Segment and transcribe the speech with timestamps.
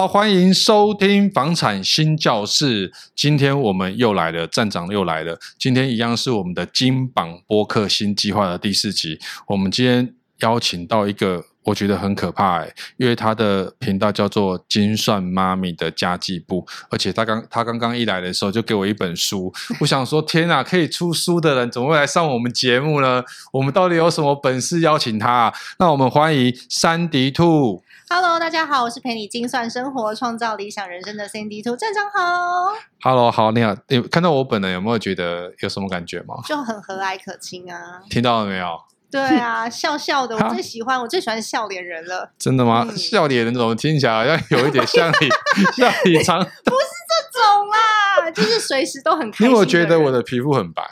[0.00, 2.90] 好，欢迎收听房产新教室。
[3.14, 5.38] 今天我们又来了，站长又来了。
[5.58, 9.18] 今天一样是我们的金榜播客新计划的第四集。
[9.48, 11.44] 我们今天邀请到一个。
[11.62, 12.64] 我觉得很可怕，
[12.96, 23.22] 因为他的频道叫做“精算妈咪的家计簿”，而且他刚他刚刚一来的时候就给我一本书，我想说天哪，可以出书的人怎么会来上我们节目呢？
[23.52, 25.54] 我们到底有什么本事邀请他啊？
[25.78, 27.82] 那我们欢迎珊迪兔。
[28.12, 32.72] Hello，大家好，我是陪你精算生活、创造理想人生的 Cindy 兔，站长好。
[33.02, 36.34] Hello，好，你好，你看到我本人有没有觉得有什么感觉吗？
[36.44, 38.02] 就很和蔼可亲啊。
[38.10, 38.66] 听到了没有？
[39.12, 42.32] 对啊， 笑笑的，我最喜欢，我最喜欢笑脸人了。
[42.36, 42.84] 真的吗？
[42.90, 45.28] 嗯、笑脸人怎么听起来好像有一点像你，
[45.76, 49.46] 像你常不是这种啦，就是随时都很开心。
[49.46, 50.82] 你有没有觉得我的皮肤很白？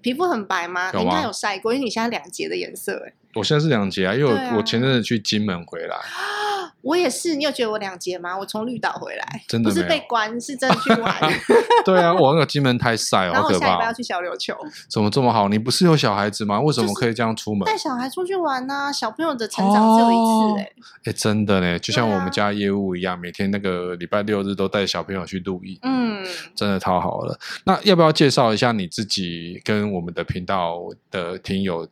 [0.00, 0.92] 皮肤很白吗？
[0.94, 3.12] 你应该有晒过，因为你现在两节的颜色哎。
[3.36, 5.96] 我现在是两节啊，因为我、啊、我前阵子去金门回来。
[6.82, 8.38] 我也是，你有觉得我两节吗？
[8.38, 11.12] 我从绿岛回来，真的不是被关，是真的去玩。
[11.84, 14.54] 对啊，我那个金门太晒哦， 然后我下礼拜要去小琉球。
[14.88, 15.48] 怎么这么好？
[15.48, 16.60] 你不是有小孩子吗？
[16.60, 17.66] 为什么可以这样出门？
[17.66, 18.92] 带小孩出去玩呢、啊？
[18.92, 20.72] 小朋友的成长只有一次哎、欸。
[21.06, 25.76] 哎、哦，真的呢，就像我们家业务一样，啊、每天那个礼拜六日都带小朋友去露营。
[25.82, 27.36] 嗯，真的超好了。
[27.64, 30.78] 那要不要介绍一下你自己跟我们的频道
[31.10, 31.88] 的听友？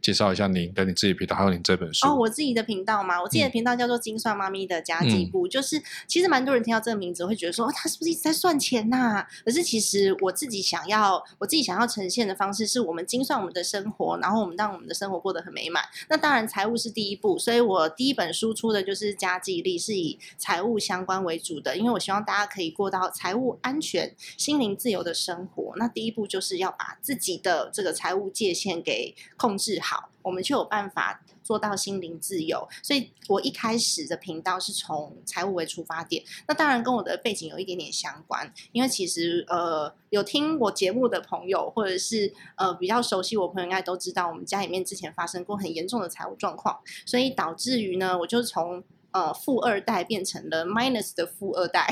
[0.00, 2.06] 介绍一下您跟你自己频道，还有你这本书。
[2.06, 9.28] 哦，我自己的频道嘛，我自己的频道叫做“精算妈咪的家计簿”，嗯、就是其实蛮多人听到这个名字会觉得说，哦，他是不是一直在算钱呐、啊？
[9.44, 15.84] 可是其实我自己想要，我自己想要呈现的方式是我们精算我们的生活，然后我们让我们的生活过得很美满。
[16.08, 25.74] 那当然，财务是第一步，所以我第一本书出的就是家计力，是以财务相关为主的，因为我希望大家可以过到财务安全、心灵自由的生活。
[25.76, 29.87] 那第一步就是要把自己的这个财务界限给控制好。
[29.88, 32.68] 好，我们就有办法做到心灵自由。
[32.82, 38.52] 所以我一开始的频道是从财务为出发点，那当然跟我的背景有一点点相关。
[38.72, 48.84] 因为其实呃，有听我节目的朋友，或者是呃比较熟悉我朋友，应该都知道我们家里面之前发生过很严重的财务状况，所以导致于呢，我就从。
[49.10, 51.86] 呃，富二代变成了 minus 的富二代，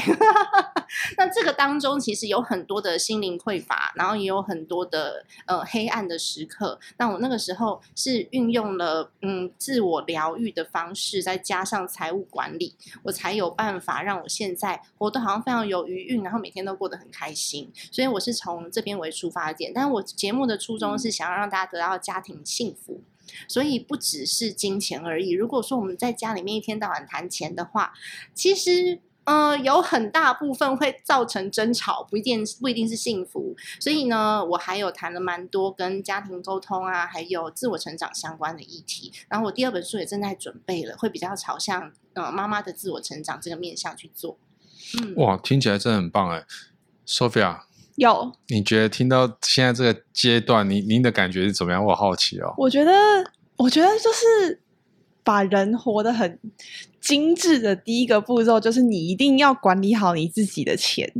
[1.16, 6.78] 那这个当中其实有很多的心灵匮乏，然后也有很多的呃黑暗的时刻。
[6.99, 17.72] 那我那个时候是运用了嗯自我疗愈的方式，再加上财务管理，我才有办法让我现在活得好像非常有余韵，然后每天都过得很开心。
[17.91, 23.00] 所以我是从这边为出发点，但是我节目的初衷是想要让大家得到家庭幸福。
[23.49, 25.31] 所以不只是金钱而已。
[25.31, 27.93] 如果说我们在家里面一天到晚谈钱的话，
[28.35, 33.57] 其实呃有很大部分会造成争吵，不一定不一定是幸福。
[33.81, 39.13] 所以呢，我还有谈了蛮多跟家庭沟通啊，还有自我成长相关的议题。
[39.29, 44.39] 然后我第二本书也正在准备了，会比较朝向呃妈妈的自我成长这个面向去做。
[45.01, 46.45] 嗯，哇，听起来真的很棒哎
[47.07, 47.63] ，Sophia。
[47.97, 51.84] 有，你觉得听到现在这个阶段，您您的感觉是怎么样？
[51.84, 52.55] 我好奇哦。
[52.57, 52.93] 我觉得，
[53.57, 54.61] 我觉得就是
[55.25, 56.39] 把人活得很
[57.01, 61.11] 精致的第一个步骤，就是你一定要管理好你自己的钱，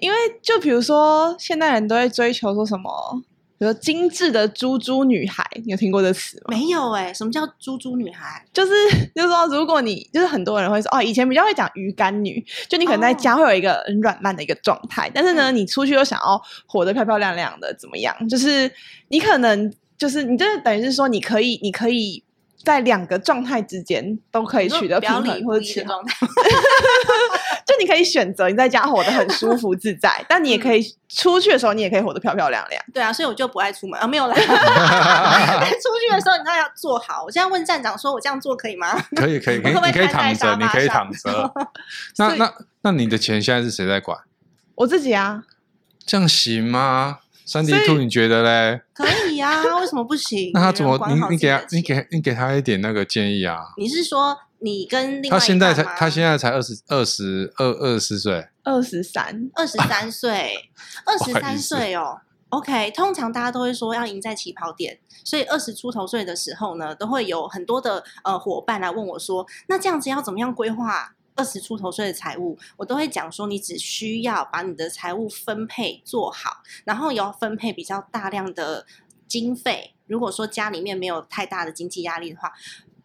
[0.00, 3.22] 因为就比如说，现代人都会追求说什么。
[3.60, 6.44] 比如说精致的猪猪女孩，你有听过这词吗？
[6.48, 8.42] 没有哎、欸，什么叫猪猪女孩？
[8.54, 8.72] 就是
[9.14, 18.16] 就是说，如果你就是很多人会说哦，以前比较会讲鱼干女，就你可能在家会有一个很软烂的一个状态，哦、但是呢，你出去又想要活得漂漂亮亮的，怎么样？
[18.30, 18.72] 就是
[19.08, 22.24] 你可能就是你就是等于是说，你可以你可以。
[22.64, 26.14] 在两个状态之间都可以取得平衡或者持状态，
[27.66, 32.82] 就你可以选择你在家活得很舒服自在， 但你也可以出去的时候，你也可以活得漂漂亮亮。
[32.92, 34.34] 对啊，所以我就不爱出门啊，没有啦。
[34.36, 37.24] 出去的时候，你知道要做好。
[37.24, 41.52] 我现在问站长说：“我这样做可以吗？”可以，可以，可以，你可以躺着，你可以躺着。
[42.18, 44.18] 那那那你的钱现在是谁在管？
[44.74, 45.44] 我自己啊。
[46.04, 47.20] 这样行吗？
[47.44, 48.80] 三 D 兔，你觉得嘞？
[48.94, 50.50] 可以啊，为什么不行？
[50.54, 50.98] 那他怎么？
[51.08, 53.58] 你你给他，你给你给他一点那个建议啊？
[53.76, 60.70] 你是说你跟另外他现在才他现在才二十二十二二十岁，二十三二十三岁，
[61.06, 62.20] 二十三岁哦。
[62.50, 71.14] OK，通常大家都会说要赢在起跑点，所以二十出头岁的时候呢，都会有很多的呃伙伴来问我说，那这样子要怎么样规划？
[71.36, 78.84] 二十出头岁的财务，我都会讲说，你只需要把你的财务分配做好，然后也要分配比较大量的
[79.30, 79.94] 经费。
[80.08, 82.52] 如果说家里面没有太大的经济压力的话，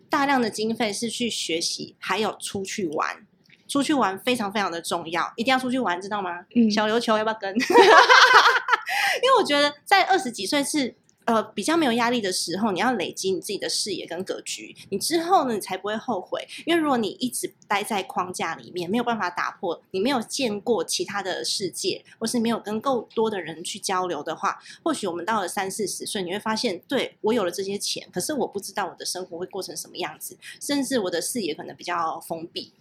[0.10, 3.25] 大量的经费是去学习，还有出去玩。
[3.68, 6.45] 出去玩非常非常的重要，一定要出去玩，知道吗？
[6.56, 7.54] 嗯，小琉球要不要跟？
[7.56, 10.95] 因为我觉得在二十几岁是
[11.25, 16.48] 呃，比较没有压力的时候，你要累积你自己的视野跟格局，你之后呢，你才不会后悔。
[16.66, 32.72] 因为如果你一直待在框架里面，没有办法打破，你没有见过其他的世界，或是没有跟够多的人去交流的话，或许我们到了三四十岁，你会发现，对，我有了这些钱，可是我不知道我的生活会过成什么样子，甚至我的视野可能比较封闭。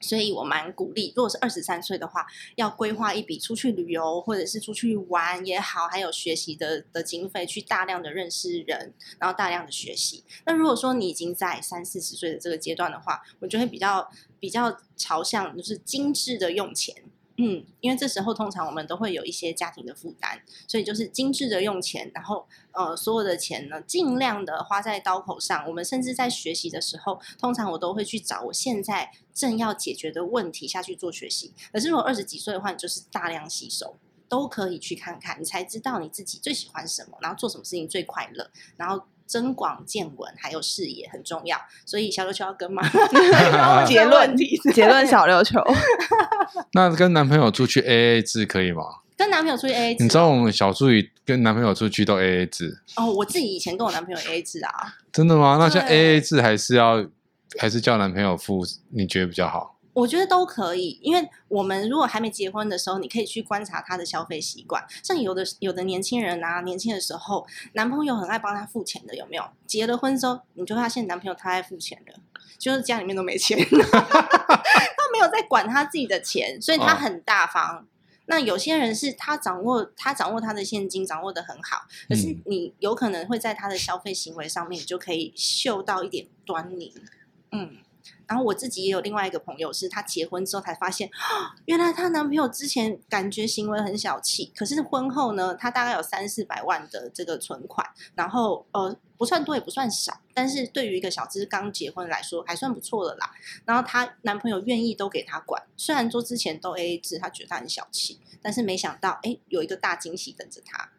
[0.00, 10.22] 所以我蛮鼓励，如果是二十三岁的话，要规划一笔出去旅游或者是出去玩也好，还有学习的的经费，去大量的认识人，然后大量的学习。
[10.46, 16.94] 那如果说你已经在三四十岁的这个阶段的话，我就会比较比较朝向就是精致的用钱。
[17.40, 25.64] 嗯，因为这时候通常我们都会有一些家庭的负担，所以就是精致的用钱，然后呃，所有的钱呢，尽量的花在刀口上。
[25.68, 31.52] 我们甚至在学习的时候，通常我都会去找我现在正要解决的问题下去做学习。
[31.72, 33.96] 可是如果二十几岁的话，你就是大量吸收，
[34.28, 39.04] 都可以去看看，你才知道你自己最喜欢什么，然后做什么事情最快乐，然后。
[39.28, 42.82] 增广见闻，还有视野很重要，所以小琉球要跟吗？
[43.86, 44.34] 结论
[44.74, 45.62] 结论小琉球。
[46.72, 48.82] 那跟男朋友出去 A A 制可以吗？
[49.16, 53.06] 跟男朋友出去 A A 制，你知道我们小助理跟男朋友出去都 A A 制哦。
[53.12, 54.70] 我自己以前跟我男朋友 A A 制啊。
[55.12, 55.56] 真的吗？
[55.60, 57.04] 那像 A A 制还是要
[57.58, 58.64] 还是叫男朋友付？
[58.90, 59.77] 你觉得比较好？
[59.98, 64.84] 我觉得都可以，因为我们如果还没结婚的时候，你可以去观察他的消费习惯。
[65.02, 69.44] 像有的有的年轻人啊，年轻的时候，男朋友很爱帮他付钱的，有没有？
[69.66, 72.14] 结了婚之后，你就发现男朋友太爱付钱了，
[72.58, 77.78] 就是家里面都没钱， 他没有在管他自己的钱，所以他很大方。
[77.78, 77.84] 哦、
[78.26, 86.94] 那有些人是他掌握他掌握他的现金掌握的很好，可是你有可能会在他的消费行为上面，你就可以嗅到一点端倪。
[87.50, 87.78] 嗯。
[88.26, 91.10] 然后我自己也有另外一个朋友，是她结婚之后才发现，
[91.64, 103.30] 原来她男朋友之前感觉行为很小气，可是婚后呢，她大概有三四百万的这个存款，然后呃不算多也不算少，但是对于一个小资刚结婚来说还算不错的啦。
[103.64, 110.90] 然后她男朋友愿意都给她管，虽然说之前都 AA 制，她觉得她很小气，但是没想到哎有一个大惊喜等着她。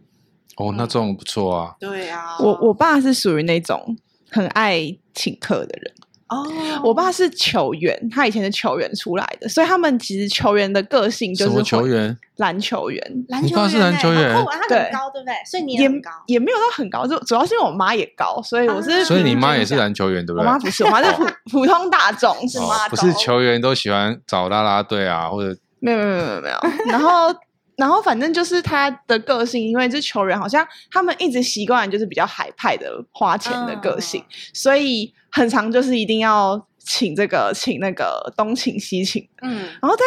[0.57, 1.75] 哦，那这种不错啊。
[1.79, 3.95] 嗯、对啊，我我爸是属于那种
[4.29, 5.93] 很爱请客的人。
[6.29, 12.15] 哦，oh, 我爸是球员，他以前是球员出来的，所以他们其实球员的个性就是什么球员？
[12.35, 15.33] 篮球员，篮球员，你爸是篮球员，对，他很高，对不对？
[15.45, 19.03] 所以你也很高，也没有到很高，就主要是因为我妈也高，所以我是。
[19.03, 20.47] 所以你妈也是篮球员，对不对？
[20.47, 22.87] 我妈不是，我妈是普普通大众，是吗？
[22.89, 26.59] 不是球员都喜欢找啦啦队啊，或者没有没有没有没有，
[26.91, 27.35] 然后。
[27.79, 39.25] 然后反正就是他的个性，因为这球员好像他们一直习惯就是比较海派的花钱的个性，嗯、所以很常就是一定要请这个请那个东请西请。
[39.41, 40.03] 嗯，然后在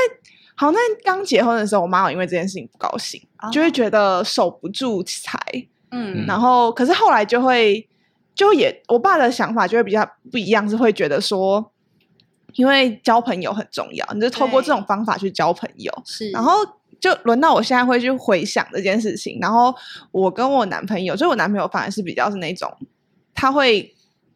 [0.55, 5.39] 好像刚结婚的时候，我妈有因为这件事情不高兴，哦、就会觉得守不住财。
[5.93, 7.89] 嗯，然后可是后来就会
[8.35, 11.73] 就也我爸的想法就会比较不一样，是会觉得说，
[12.53, 15.91] 因为交朋友很重要，你就透过这种方法去交朋友。
[16.05, 16.53] 是，然后。
[17.03, 19.75] 就轮到我现在会去回想这件事情，然后
[20.13, 22.73] 我跟我男朋友，就我男朋友反而是比较是那种，
[23.35, 23.93] 他会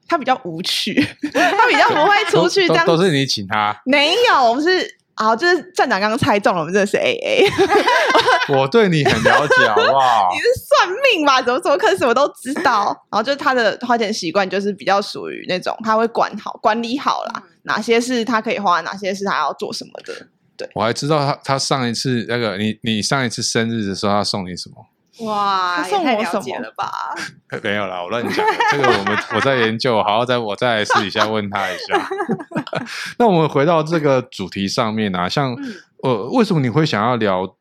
[0.08, 0.92] 他比较无趣，
[1.32, 3.80] 他比较不会出去这样都，都是你请他？
[3.86, 7.46] 没有，我们是啊，就是站长刚刚猜中了，我们真的是 A A。
[8.54, 10.28] 我对你很了解，好不好？
[10.32, 11.40] 你是算命吧？
[11.40, 12.86] 怎么怎么可能什么都知道？
[13.10, 20.26] 然后就是他的花钱习惯就是比较属于那种，他会管好管理好啦，哪些是他可以花，哪些是他要做什么的。
[20.56, 24.86] 对，我还知道他他上一次那个你你上一次生日的时候，他送你什么？
[25.26, 26.92] 哇，他送我什么了吧？
[27.62, 28.44] 没有啦，我乱讲。
[28.70, 32.08] 这个我们我在研究，好好在我再来私底下问他一下。
[33.18, 35.56] 那我们回到这个主题上面啊，像
[36.02, 37.55] 呃，为什么你会想要聊？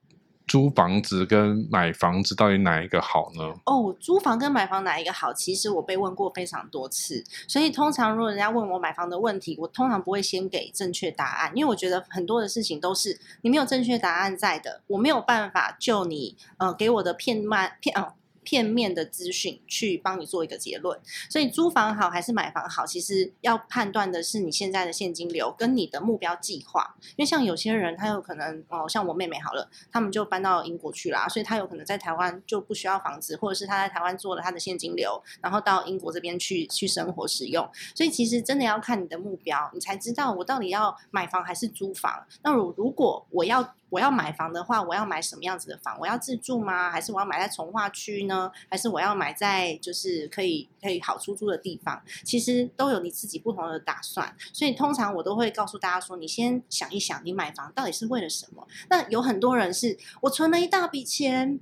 [0.55, 3.43] 租房子跟买房子到底哪一个好呢？
[3.65, 5.33] 哦，租房跟买房哪一个好？
[5.33, 18.13] 其实我被问过非常多次，所以通常如果人家问我买房的问题，我通常不会先给正确答案，因为我觉得很多的事情都是你没有正确答案在的，我没有办法就你呃给我的片卖片哦。
[18.45, 20.97] 片面的资讯去帮你做一个结论，
[21.29, 26.95] 所以租房好还是买房好，其实要判断的是你现在的现金流跟你的目标计划。
[27.17, 37.67] 因为像有些人他有可能哦，像我妹妹好了，他们就搬到英国去啦，所以他有可能在台湾就不需要房子，或者是他在台湾做了他的现金流，然后到英国这边去去生活使用。
[37.95, 42.25] 所以其实真的要看你的目标，你才知道我到底要买房还是租房。
[42.43, 43.75] 那如如果我要。
[43.89, 45.97] 我要买房的话，我要买什么样子的房？
[45.99, 46.89] 我要自住吗？
[46.89, 48.51] 还是我要买在从化区呢？
[48.69, 52.01] 还是我要买在就是可以可以好出租的地方？
[52.23, 54.35] 其实都有你自己不同的打算。
[54.51, 58.67] 所以通常我都会告诉大家说，你先想一想，你买房到底是为了什么？
[58.89, 61.59] 那有很多人是我存了一大笔钱，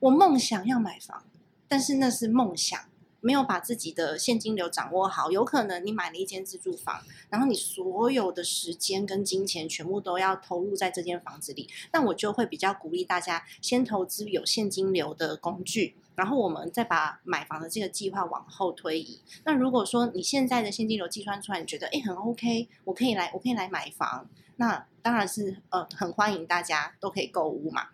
[0.00, 1.24] 我梦想要买房，
[1.66, 2.78] 但是那是梦想。
[3.24, 11.70] 没有把自己的现金流掌握好，有可能你买了一间自住房，然后你所有的时间跟金钱全部都要投入在这间房子里。
[11.90, 19.22] 那我就会比较鼓励大家先投资有现金流的工具，然后我们再把买房的这个计划往后推移。
[19.44, 27.86] 那如果说你现在的现金流计算出来，你觉得诶很 OK，我可以来，我可以来买房，那当然是呃很欢迎大家都可以购屋嘛。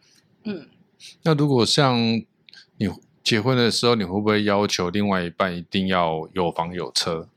[0.43, 0.69] 嗯，
[1.23, 1.97] 那如果像
[2.77, 2.89] 你。
[3.31, 7.29] 结婚的时候，你会不会要求另外一半一定要有房有车？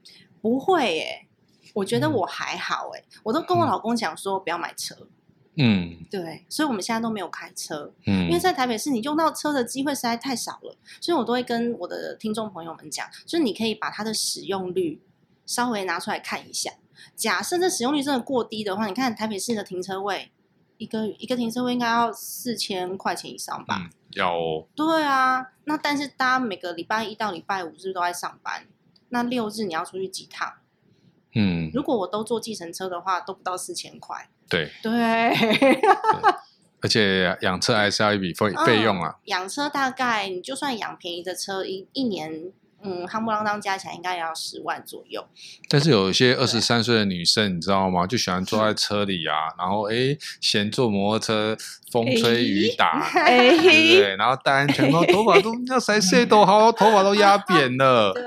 [0.41, 1.27] 不会耶，
[1.71, 5.07] 我觉得我还好哎，嗯、我都跟我老公讲说不要买车。
[5.55, 7.93] 嗯，对，所以我们现在都没有开车。
[8.07, 14.99] 嗯，因为在台北市，你用到车的机会实在太少了，所以我都会跟我的听众朋友们讲，就是你可以把它的使用率
[15.45, 16.71] 稍微拿出来看一下。
[17.15, 20.31] 假设这使用率真的过低的话，你看台北市的停车位，
[20.79, 23.77] 一个一个停车位应该要四千块钱以上吧？
[23.79, 28.65] 嗯要哦，对啊，那但是大家每个礼拜一到礼拜五是不是都在上班？
[29.09, 30.53] 那六日你要出去几趟？
[31.35, 34.29] 嗯，如果我都坐计程车的话，都不到四千块。
[34.49, 34.91] 对对，
[36.81, 39.17] 而且养车还是要一笔费费用啊。
[39.25, 42.51] 养车大概你就算养便宜的车，一一年。
[42.83, 45.25] 嗯，夯不啷当加起来应该也要十万左右。
[45.69, 48.05] 但是有一些二十三岁的女生，你知道吗？
[48.05, 51.57] 就喜欢坐在车里啊，然后哎，嫌坐摩托车
[51.91, 54.15] 风吹雨打，对不对？
[54.15, 58.11] 然后戴安全帽， 头发都要晒晒都好，头发都压扁了。
[58.15, 58.23] 对，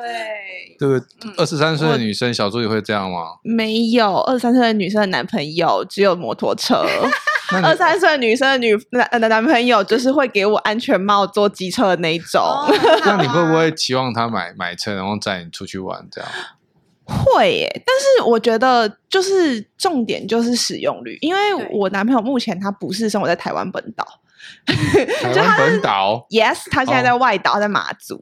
[0.78, 1.32] 对不对？
[1.36, 3.36] 二十三岁的女生，小助理会这样吗？
[3.42, 6.86] 没有，二十三岁的女生的男朋友只有摩托车。
[7.62, 12.42] 二三岁女生的女男男朋友就是会给我安全帽、坐机车的那一种。
[13.04, 16.30] 那你会不会期望他买买车，然后载你出去玩这样？
[17.04, 24.04] 会耶，但是我觉得就是重点就是使用率，因为我男朋友目前他不是生活在台湾本岛。
[25.22, 28.18] 台湾本岛，Yes，他现在在外岛，在马祖，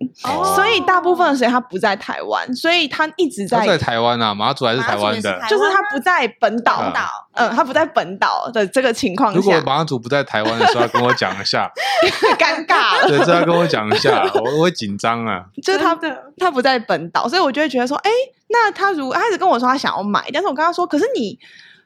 [0.55, 6.93] 所以大部分的时间他不在台湾，所以他一直在在台湾啊，马祖还是台湾的，就是他不在本岛，
[7.33, 11.71] 嗯，他不在本岛的这个情况下，如果马祖不在台湾的时候，要跟我讲一下，
[12.39, 15.99] 尴尬，对，这要跟我讲一下， 我我会紧张啊，就是他
[16.39, 18.11] 他不在本岛，所以我就会觉得说，哎，
[18.49, 21.39] 那他如果他一直跟我说他想要买，但是我跟他说，可是你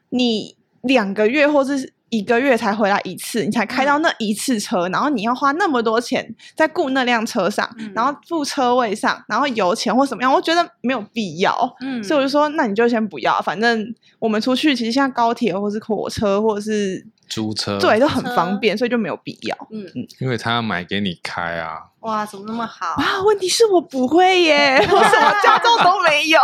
[0.09, 1.93] 你两个月或是。
[2.09, 11.75] 一个月才回来一次，你才开到那一次车，嗯、然后你要花那么多钱在雇那辆车上，嗯、然后付车位上，然后油钱或什么样，我觉得没有必要。
[11.81, 19.55] 嗯，所以我就说，那你就先不要，反正我们出去，其实现在高铁或是火车或者是租车，对，都很方便，所以就没有必要。
[19.71, 19.85] 嗯。
[19.95, 21.88] 嗯，因为他要买给你开啊。
[22.01, 22.95] 哇，怎么那么好？
[22.95, 26.39] 啊，问题是我不会耶， 我什么驾照都没有。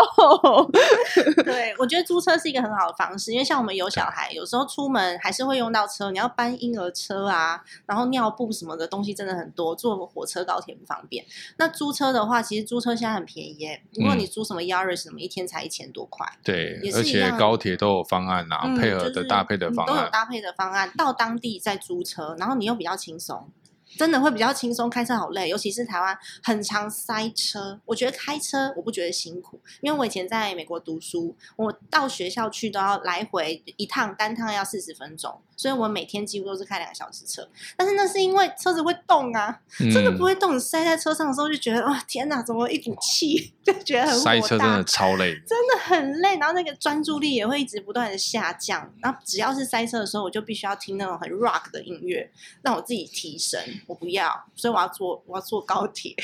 [1.44, 11.26] 对，我觉得租车是一个很好的方式，因为像我们有小孩，有时候出门还是会用到车，你要搬婴儿车啊，然后尿布什么的东西真的很多，坐火车、高铁不方便。
[11.58, 16.28] 那租车的话，其实租车现在很便宜耶，如果你租什么 Yaris 什么，一天才一千多块。
[16.44, 23.50] 对，而且高铁都有方案啊，配合的搭配的方案都有搭配的方案，到当地再租车，然后你又比较轻松。
[23.98, 27.80] 真的会比较轻松，开车好累，尤其是台湾很常塞车。
[27.86, 35.42] 我觉得开车我不觉得辛苦，因为我以前在美国读书，我到学校去都要来回一趟，单趟要四十分钟。
[35.58, 37.48] 所以我每天几乎都是开两个小时车，
[37.78, 40.54] 但是那是因为车子会动啊，嗯、真的不会动。
[40.58, 46.36] 你塞在车上的时候就觉得哇，天哪，怎么一股气， 就觉得很塞车真的超累，真的很累。
[46.38, 48.94] 然后那个专注力也会一直不断的下降。
[49.02, 52.30] 然后只要是塞车的时候，我就必须要听那种很 rock 的音乐，
[52.62, 53.58] 让我自己提神。
[53.88, 56.16] 我不要，所以我要坐我要坐高铁。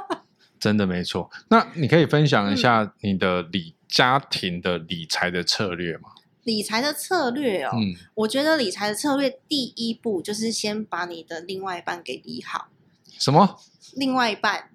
[0.58, 1.30] 真的没错。
[1.48, 6.10] 那你可以分享一下你的理家庭的理财的策略吗？
[6.44, 12.66] 理财的策略哦，嗯、我觉得理财的策略第一步就是先把你的另外一半给理好。
[13.18, 13.60] 什么？
[13.94, 14.70] 另外一半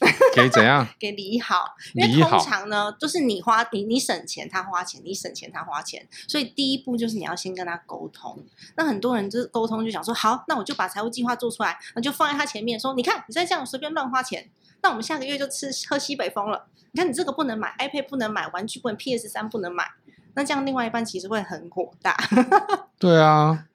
[0.34, 0.86] 给怎样？
[0.98, 6.06] 给理好，因为通常呢，就是你花你你省钱，他花钱；你省钱，他花钱。
[6.26, 8.42] 所以第一步就是你要先跟他沟通。
[8.76, 14.48] 那很多人就是沟通就想说，好，那我就把财务计划做出来，那就放在他前面说，你看你再这样随便乱花钱，
[14.82, 16.66] 那我们下个月就吃喝西北风了。
[16.92, 19.86] 你看你这个不能买，iPad 不能买，玩具不能，PS 三不能买。
[20.34, 22.16] 那这样，另外一半其实会很火大。
[22.98, 23.66] 对啊，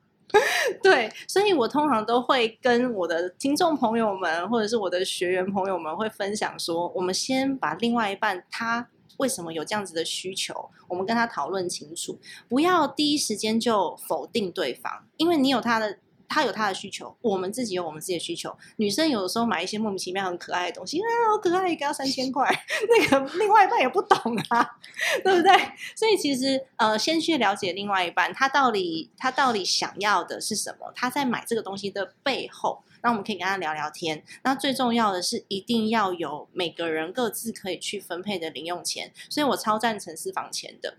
[0.82, 8.88] 对，所以我通常都会跟我的听众朋友们，或者是我的学员朋友们，会分享说：我们先把另外一半他
[9.18, 18.56] 为什么有这样子的需求，我们跟他讨论清楚，不要第一时间就否定对方，因为你有他的他有他的需求，我们自己有我们自己的需求。
[18.78, 22.50] 女生有的时候买一些莫名其妙很可爱的东西，啊，好可爱，一个要三千块，
[22.90, 24.78] 那个另外一半也不懂啊，
[25.24, 25.52] 对不对？
[25.96, 30.92] 所以其实呃，先去了解另外一半，他到底他到底想要的是什么？
[30.96, 34.24] 他在买这个东西的背后，那我们可以跟他聊聊天。
[34.44, 39.12] 那最重要的是，一定要有每个人各自可以去分配的零用钱。
[39.30, 40.98] 所以我超赞成私房钱的，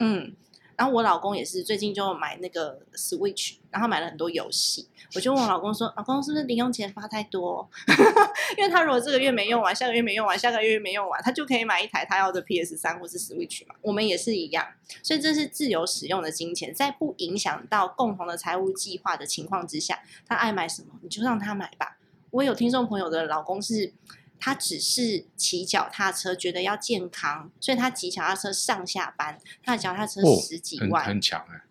[0.00, 0.34] 嗯。
[0.76, 4.88] 然后我老公也是最近就买那个 Switch，然后买了很多游戏。
[5.14, 7.68] 我就问我老公说：“老公是不是零用钱发太多？”
[8.58, 13.74] 因为他如果这个月没用完，下个月没用完，下个月没用完，他就可以买一台他要的 PS 三或是 Switch 嘛。
[13.80, 14.66] 我们也是一样，
[15.02, 21.96] 所以这是自由使用的金钱，在不影响到共同的财务计划的情况之下，他爱买什么你就让他买吧。
[22.30, 23.94] 我有听众朋友的老公是。
[24.38, 29.38] 他只是骑脚踏车，觉得要健康，所以他骑脚踏车上下班。
[29.62, 31.62] 他的脚踏车十几万，哦、很强哎。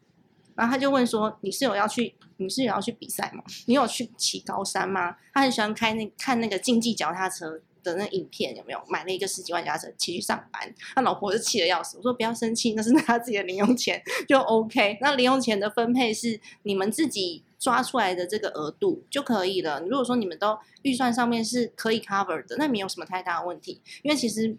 [0.56, 2.16] 然后他就问说：“你是有要去？
[2.38, 3.44] 你是有要去比赛吗？
[3.66, 8.82] 你有去骑高山吗？”他很喜欢开那看那个竞技脚踏车的那影片，有没有？
[8.88, 11.98] 买了一个十几万脚踏车骑去上班，他老婆就气得要死。
[11.98, 14.98] 我说：“不要生气，那是他自己的零用钱，就 OK。
[15.02, 19.82] 那零用钱的分配是你们自己。”抓出来的这个额度就可以了。
[19.82, 23.82] 如果说你们都预算上面是可以 cover 的，那没有什么太大问题。
[24.04, 24.56] 因为其实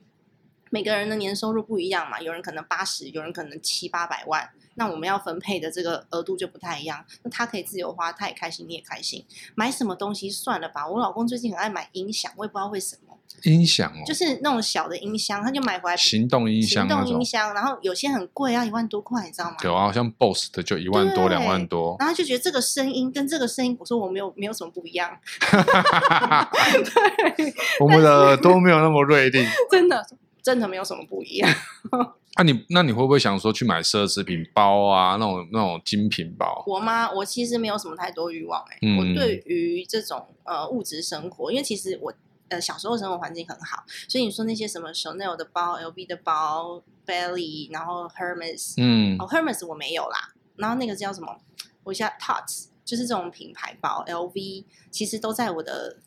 [0.70, 7.04] 每个人的年收入不一样嘛，有人可能八十，有人可能七八百万，那我们要分配的这个额度就不太一样。
[7.22, 9.24] 那他可以自由花，他也开心，你也开心。
[9.54, 10.88] 买什么东西算了吧。
[10.88, 13.15] 我老公最近很爱买音响，我也不知道为什么。
[13.44, 19.56] 音响哦，就是那种小的音箱，他就买回来行动音箱，行动音箱，然后有些很贵啊，一万多块，你知道吗？
[19.62, 25.16] 有啊，好像 BOSS 的就一万多、两万多，然后就觉得这个声音跟这个声音，我说我没有没有什么不一样，
[27.36, 30.04] 对， 我们的耳朵没有那么锐利， 真的
[30.42, 31.48] 真的没有什么不一样。
[32.38, 36.64] 那、啊、你那你会不会想说去买奢侈品包啊，那种那种精品包？
[36.66, 37.10] 我吗？
[37.10, 42.12] 我其实没有什么太多欲望哎、我对于这种呃物质生活，因为其实我。
[42.48, 51.36] 呃，小时候生活环境很好，所以你说那些什么 Chanel 的包、LV 的包、Belly，然后 Hermes，嗯，哦 Hermes 我没有啦，然后那个叫什么？
[51.82, 55.98] 我一下 Tots，就是这种品牌包，LV 其实都在我的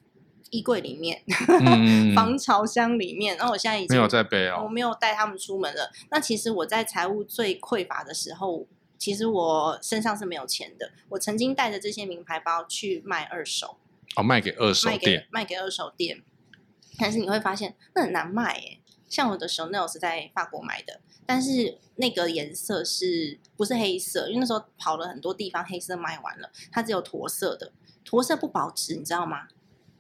[0.50, 1.24] 衣柜里面，
[1.62, 3.38] 嗯、防潮箱里面。
[3.38, 5.92] 然后我现在已经没有在背哦，我没有带他们出门了。
[6.10, 8.66] 那其实我在财务最匮乏的时候，
[8.98, 10.92] 其实我身上是没有钱的。
[11.10, 13.78] 我曾经带着这些名牌包去卖二手。
[14.16, 16.22] 哦，卖给二手店，卖给，卖给二手店，
[17.00, 18.80] 但是你会发现那很难卖耶。
[19.08, 24.28] 像我的 Chanel 是在法国买的，但是那个颜色是不是黑色？
[24.28, 27.72] 因为那时候跑了很多地方，黑色卖完了，它只有驼色的。
[28.06, 29.48] 驼色不保值，你知道吗？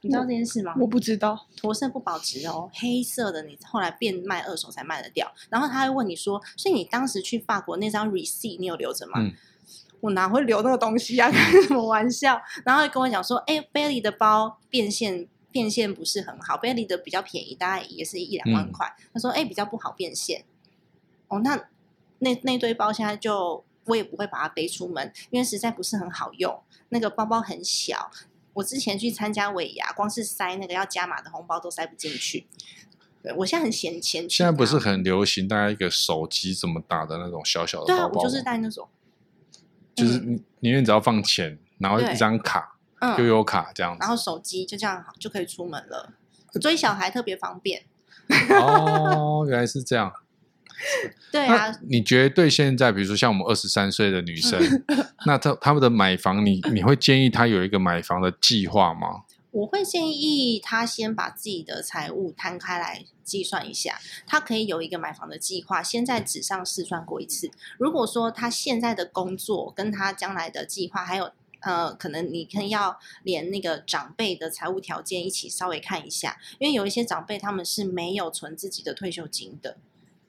[0.02, 0.76] 你知道这件事吗？
[0.80, 2.70] 我不知道，驼色不保值哦。
[2.74, 5.32] 黑色的你后来变卖二手才卖得掉。
[5.50, 9.34] 然后他会问你说：“所以你当时去法国那张 receipt 你有留着吗？”嗯
[10.02, 11.32] 我哪会留那个东西呀、啊？
[11.36, 12.42] 开什么玩笑？
[12.64, 18.88] 然后跟我讲说，哎、欸，Belly 的包变现变现不是很好，Belly 的比较便宜，大概也是一两万块。
[19.00, 20.44] 嗯、他说，哎、欸，比较不好变现。
[21.28, 21.68] 哦，那
[22.20, 26.62] 那那堆包现在就我也不会把它背出门，因为实在不是很好用。
[26.90, 28.12] 那个包包很小，
[28.54, 32.48] 我之前去参加尾牙，光是塞那个要加码的红包都塞不进去。
[33.22, 34.30] 对，我现在很嫌钱。
[34.30, 38.10] 现在不是很流行，大家一个手机这么大的那种小小的包包。
[38.10, 38.88] 对啊，我就是带那种。
[39.94, 42.79] 就是你里面只要放钱，然后一张卡，
[43.18, 46.14] 悠游卡这样子，然后手机就这样就可以出门了。
[46.60, 47.84] 追小孩特别方便。
[48.50, 50.12] 哦，原来是这样。
[51.30, 54.58] 对啊，你觉得对现在，比如说像我们二十三岁的女生，
[55.26, 59.24] 那她他们的买房，你你会建议她有一个买房的计划吗？
[59.52, 67.52] 我会建议她先把自己的财务摊开来计算一下，她可以有一个买房的计划，先在纸上试算过一次。
[67.78, 79.78] 如果说她现在的工作跟她将来的计划，还有呃，可能你可以要连那个长辈的财务条件一起稍微看一下，因为有一些长辈他们是没有存自己的退休金的。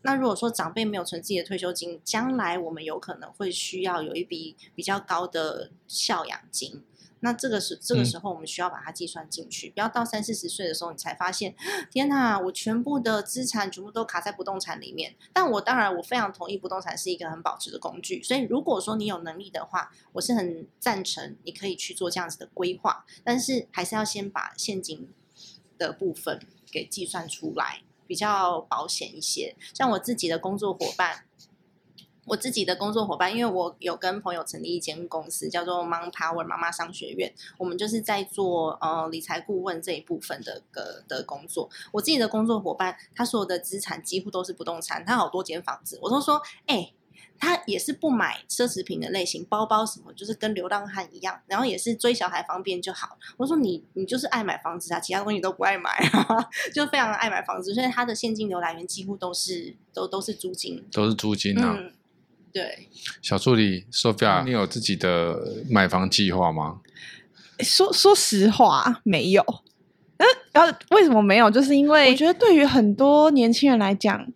[0.03, 6.83] 那如果说长辈没有存自己的退休金，将来我们有可能会需要有一笔比较高的孝养金。
[7.21, 11.55] 那这个时这个时候，我们需要把它计算进去，嗯，不要到三四十岁的时候，你才发现，
[11.91, 15.15] 天哪，我全部的资产全部都卡在不动产里面。
[15.33, 25.09] 但我当然，我非常同意不动产是一个很保值的工具，所以如果说你有能力的话，我是很赞成你可以去做这样子的规划，但是还是要先把现金
[25.79, 26.41] 的部分
[26.73, 29.55] 给计算出来，比较保险一些。
[29.75, 31.25] 像我自己的工作伙伴。
[32.31, 37.33] 我自己的工作伙伴，因为我有跟朋友成立一间公司，叫做 Mom Power 妈妈商学院。
[37.59, 41.69] 我们就是在做呃理财顾问这一部分的个的工作。
[41.91, 45.99] 我自己的工作伙伴，他所有的资产几乎都是不动产，他好多间房子。
[46.01, 46.95] 我都说，哎、欸，
[47.37, 53.19] 他也是不买奢侈品的类型，包包什么就是跟流浪汉一样，然后也是追小孩方便就好。
[53.39, 61.75] 我说你你就是爱买房子啊，其他东西都不爱买啊， 就非常爱买房子，所以他的现金流来源几乎都是都都是租金，都是租金啊。
[61.77, 61.93] 嗯，
[62.53, 62.89] 对。
[63.23, 66.81] 小助理 Sophia，你有自己的买房计划吗？
[67.61, 69.43] 说说实话，没有。
[70.19, 71.51] 嗯，然后为什么没有？
[71.51, 74.27] 就是因为我觉得对于很多年轻人来讲，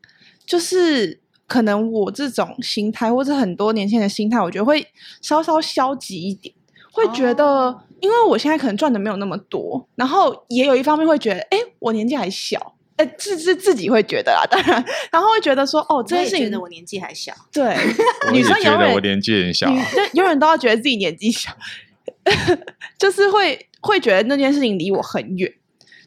[0.47, 1.21] 就是。
[1.47, 4.85] 可能我这种心态，或者很多年轻人的心态，我觉得会
[5.21, 6.53] 稍稍消极一点，
[6.91, 17.77] 会觉得，因为我现在可能赚的没有那么多，然后也有一方面会觉得，哎，我年纪还小，哎，自自自己会觉得啊，当然，然后会觉得说，哦，这件事情，觉得我年纪还小，对，
[18.33, 21.51] 女生永远我年纪很小，就永远都要觉得自己年纪小，
[22.99, 25.53] 就是会会觉得那件事情离我很远，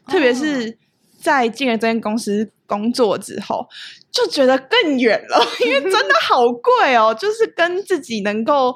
[0.06, 0.78] 特别是
[1.20, 3.68] 在进了这间公司工作之后。
[4.10, 7.14] 就觉得更远了， 因为真的好贵哦。
[7.14, 8.74] 就是跟自己能够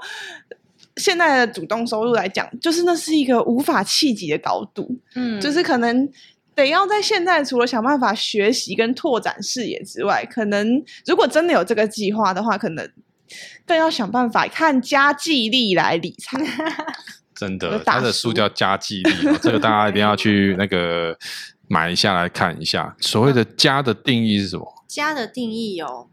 [0.98, 4.87] 现在的主动收入来讲，就是那是一个无法企及的高度。
[5.16, 6.09] 嗯，就是可能
[6.55, 12.91] 得要在现在除了想办法学习跟拓展视野之外，可能如果真的有这个计划的话，可能
[13.67, 16.38] 更要想办法看家计力来理财。
[17.35, 21.17] 真的，他的书叫《家计力》，这个大家一定要去 那个
[21.67, 22.95] 买一下来看一下。
[23.01, 24.85] 所谓的“家”的定义是什么？
[24.87, 26.07] 家的定义哦，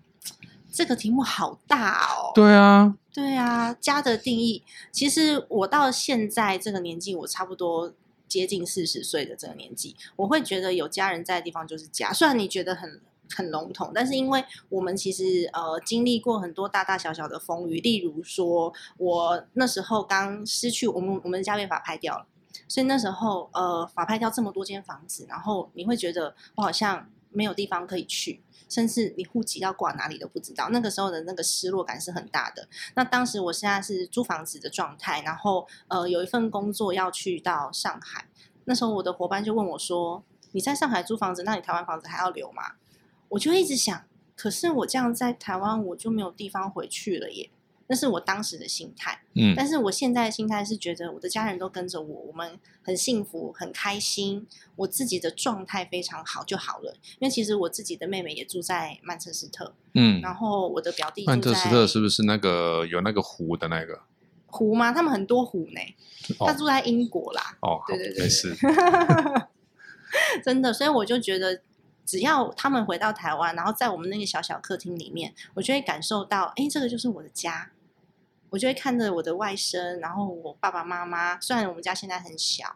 [0.71, 2.32] 这个题目好大哦。
[2.34, 7.93] 对啊，对啊，家的定义，其实我到现在这个年纪，我差不多
[8.29, 12.13] 接近四十岁的这个年纪，我会觉得有家人在的地方就是家。
[12.13, 13.01] 虽然你觉得很
[13.35, 22.25] 很笼统，但是因为我们其实呃经历过很多大大小小的风雨，例如说我那时候刚失去我们我们家被法拍掉了，
[22.67, 28.41] 所以那时候呃法拍掉这么多间房子，然后你会觉得我好像没有地方可以去。
[28.69, 32.67] 甚至你户籍要挂哪里都不知道，那个时候的那个失落感是很大的。
[32.95, 38.27] 那当时我现在是租房子的状态，然后呃有一份工作要去到上海，
[38.65, 42.75] 那时候我的伙伴就问我说：“你在上海租房子，那你台湾房子还要留吗？”
[43.29, 44.05] 我就一直想，
[44.36, 47.49] 可是我这样在台湾我就没有地方回去了耶。
[47.91, 56.95] 那是我当时的心态，嗯，但是我现在的心态是觉得我的家人都跟着我，我们很幸福，很开心，我自己的状态非常好就好了。
[57.17, 64.04] 因为其实我自己的妹妹也住在曼彻斯特，嗯，然后我的表弟曼彻斯特是不是那个有那个湖的那个
[64.45, 64.91] 湖吗？
[64.91, 65.82] 他们很多湖呢，
[66.38, 68.56] 哦，他住在英国啦，哦，对对对，没事，
[70.45, 71.62] 真的，所以我就觉得。
[72.06, 77.69] 只要他们回到台湾，然后在我们那个小小客厅里面，我就会感受到，哎，这个就是我的家。
[78.49, 81.39] 我就会看着我的外甥，然后我爸爸妈妈。
[81.39, 82.75] 虽然我们家现在很小，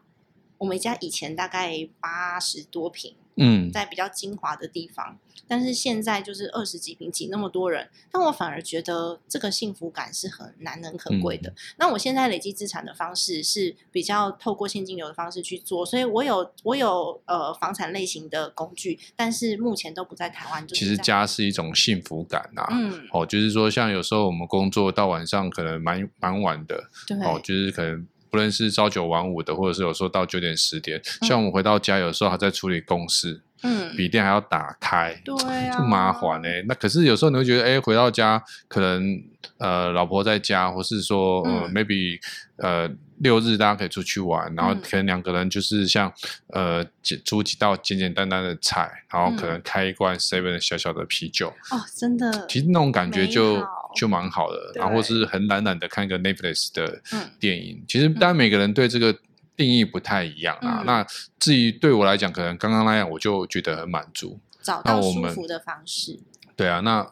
[0.64, 3.14] 我们家以前大概八十多平。
[3.36, 11.50] 嗯，在比较精华的地方，但是现在就是二十几平挤那么多人，但我反而觉得这个幸福感是很难能可贵的。
[11.50, 20.68] 嗯、那我现在累积资产的方式是比较透过现金流的方式去做，所以我有我有呃房产类型的工具，但是目前都不在台湾。
[20.68, 28.08] 其实家是一种幸福感呐、啊，嗯，哦，就是说像有时候我们工作到晚上可能蛮蛮晚的，对，哦，就是可能。
[28.34, 36.66] 不论是朝九晚五的，或者是有时候到九点十点，嗯、像我们回到家，有时候还在处理公事，嗯，笔电还要打开，对啊，就麻烦呢、欸。
[36.68, 39.22] 那可是有时候你会觉得，哎，回到家可能
[39.60, 42.20] 呃老婆在家，或是说、嗯、呃 maybe
[42.56, 42.90] 呃。
[43.20, 46.12] 六日大家可以出去玩，然后可能两个人就是像、
[46.48, 46.86] 嗯、呃
[47.24, 51.48] 煮几道简简单单的菜，然后可能开一罐 seven 小小的啤酒。
[51.72, 54.72] 哦，真的，其实那种感觉就就蛮好的。
[54.76, 57.02] 然后是很懒懒的看一个 Netflix 的
[57.40, 57.78] 电影。
[57.78, 59.16] 嗯、其实当然每个人对这个
[59.56, 60.80] 定义不太一样啊。
[60.82, 61.06] 嗯、那
[61.40, 66.20] 至于对我来讲，可能刚刚那样我就觉得很满足，找到舒服的方式。
[66.56, 67.12] 对啊，那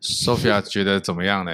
[0.00, 1.52] Sophia 觉得怎么样呢？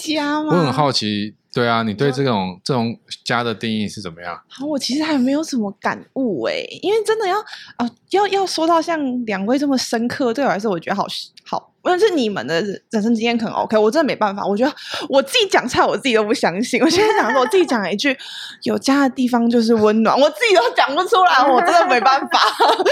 [0.00, 0.48] 家吗？
[0.52, 1.34] 我很好奇。
[1.52, 4.40] 对啊，你对这种这种家的定义是怎么样？
[4.48, 7.44] 好，我其实还没有什么感悟哎，因为真的要啊、
[7.78, 11.04] 呃，要要说到像两位这么深刻，对我来说，我觉得好
[11.44, 14.46] 好，无论是你们的人生经验可能 OK，我真的没办法。
[14.46, 14.72] 我觉得
[15.08, 16.80] 我自己讲出来，我自己都不相信。
[16.84, 18.16] 我现在想说，我自己讲一句，
[18.62, 22.38] 有家的地方就是温暖，我自己都讲不出来，我真的没办法。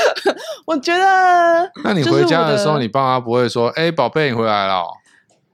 [0.67, 4.83] 我觉得，那你回家的时候，你爸妈不会说：“哎，宝贝，你回来了。”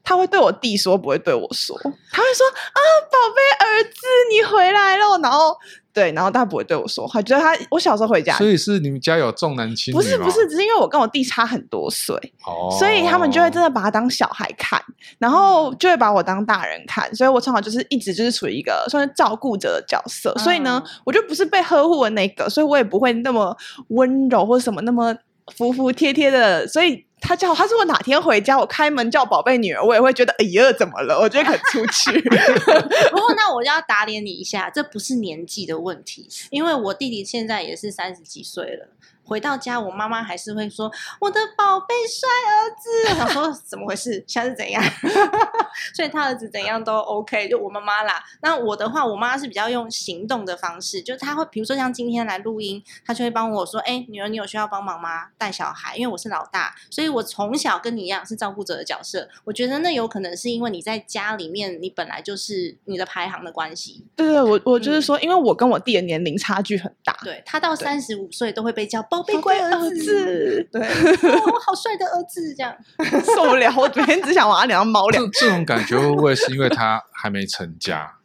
[0.04, 1.74] 他会对我弟说，不会对我说。
[2.12, 5.56] 他会说：“啊，宝贝儿子，你回来了。”然后，
[5.94, 7.22] 对，然后他不会对我说话。
[7.22, 10.02] 觉得他，我小时候回家，所以是你们家有重男轻女吗？
[10.02, 12.14] 不是，不是，只是因为我跟我弟差很多岁，
[12.46, 14.78] 哦，所以他们就会真的把他当小孩看，
[15.18, 17.12] 然后就会把我当大人看。
[17.14, 20.34] 所以我从小就是一直就是处于一个算是照顾者的角色。
[20.36, 23.56] 嗯、所以呢，我就不是被呵护的那个，所以我也不会那么
[23.88, 25.16] 温柔或什么那么
[25.56, 26.68] 服服帖帖的。
[26.68, 27.06] 所以。
[27.26, 31.18] 他叫他说我哪天回家，我开门叫宝贝女儿，我也会觉得哎呀，怎么了？
[31.18, 32.20] 我觉得很出去。
[33.10, 38.88] 不过那我就要打脸你一下，这不是年纪的问题，因为我弟弟现在也是三十几岁了。
[39.24, 43.08] 回到家，我妈妈还是会说：“我的宝贝帅儿子。
[43.10, 44.22] ”我想说怎么回事？
[44.26, 44.82] 现在是怎样？
[45.94, 48.22] 所以他儿子怎样都 OK，就我妈妈啦。
[48.42, 55.28] 那我的话，我妈是比较用行动的方式，就她会比如说像今天来录音，她就会帮我说：“哎，女儿，你有需要帮忙吗？
[55.38, 55.96] 带小孩？
[55.96, 59.26] 因为我是老大，所以我从小跟你一样是照顾者的角色。
[59.44, 64.04] 我觉得那有可能是因为你在家里面，你本来就是你的排行的关系。
[64.14, 69.02] 对对，我我就是说，因为我跟我弟的年龄差距很大，对他到三十五岁都会被叫。
[69.16, 72.74] 宝贝乖儿子，对，我 好帅的儿子，这样
[73.37, 73.72] 受不了。
[73.77, 75.31] 我每天只想往他脸上猫两。
[75.33, 78.14] 这种感觉会不会是因为他还没成家？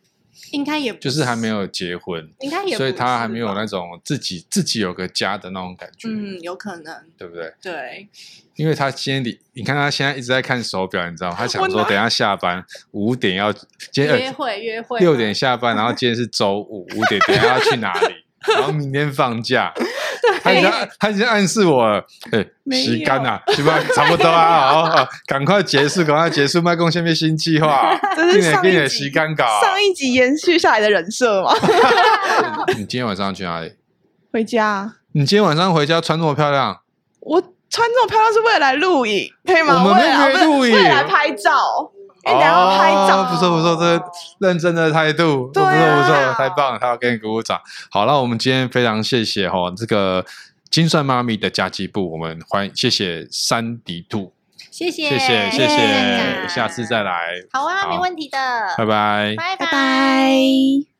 [0.52, 6.08] 应该也就是还没有结婚，应该也，所以他还没有那种自己自己有个家的那种感觉。
[6.08, 7.54] 嗯，有可能，对不对？
[7.62, 8.10] 对，
[8.56, 11.36] 因为他今天你你看他现在一直在看手表，你知道吗？
[11.38, 18.15] 他想说等下下班五点要今天约会约会，六点下班，然后今天是周五五点，等下要去哪里？
[18.47, 19.73] 然后明天放假。
[20.43, 23.80] 他已经他已经暗示我了，哎，时间呐，是吧？
[23.95, 29.12] 差不多啊，好，好，赶快结束，赶快结束，麦公下面新计划， 这是上一集
[29.62, 31.54] 上一集延续下来的人设嘛？
[32.78, 33.73] 你今天晚上去哪里？
[34.32, 34.93] 回家。
[35.13, 36.80] 你今天晚上回家穿这么漂亮？
[37.21, 39.84] 我穿这么漂亮是为了来录影，可以吗？
[39.84, 41.91] 我们没约录影，为了来拍照。
[42.23, 44.01] 哎，等下拍照，不错不错，这
[44.47, 47.60] 认真的态度，不错不错，太棒了，他要给你鼓鼓掌。
[47.89, 50.25] 好了，那我们今天非常谢谢哈，这个
[50.69, 54.34] 金算妈咪的家计部，我们欢迎谢谢山迪兔，
[54.69, 55.10] 谢谢。
[55.10, 58.38] 谢谢谢谢，下次再来，好啊，没问题的，
[58.77, 60.98] 拜拜，拜拜。